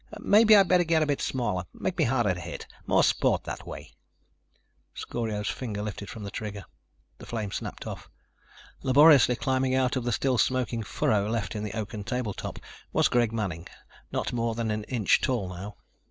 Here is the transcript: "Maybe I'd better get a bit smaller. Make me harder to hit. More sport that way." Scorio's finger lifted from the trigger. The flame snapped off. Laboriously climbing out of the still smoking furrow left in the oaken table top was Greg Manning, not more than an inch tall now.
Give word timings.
"Maybe 0.19 0.55
I'd 0.55 0.67
better 0.67 0.83
get 0.83 1.03
a 1.03 1.05
bit 1.05 1.21
smaller. 1.21 1.65
Make 1.75 1.95
me 1.99 2.05
harder 2.05 2.33
to 2.33 2.39
hit. 2.39 2.65
More 2.87 3.03
sport 3.03 3.43
that 3.43 3.67
way." 3.67 3.91
Scorio's 4.95 5.47
finger 5.47 5.83
lifted 5.83 6.09
from 6.09 6.23
the 6.23 6.31
trigger. 6.31 6.65
The 7.19 7.27
flame 7.27 7.51
snapped 7.51 7.85
off. 7.85 8.09
Laboriously 8.81 9.35
climbing 9.35 9.75
out 9.75 9.95
of 9.95 10.03
the 10.03 10.11
still 10.11 10.39
smoking 10.39 10.81
furrow 10.81 11.29
left 11.29 11.55
in 11.55 11.63
the 11.63 11.77
oaken 11.77 12.03
table 12.03 12.33
top 12.33 12.57
was 12.91 13.09
Greg 13.09 13.31
Manning, 13.31 13.67
not 14.11 14.33
more 14.33 14.55
than 14.55 14.71
an 14.71 14.85
inch 14.85 15.21
tall 15.21 15.47
now. 15.49 15.75